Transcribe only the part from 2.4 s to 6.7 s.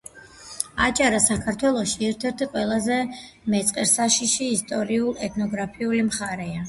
ყველაზე მეწყერსაშიში ისტორიულ-ენთოგრაფიული მხარეა.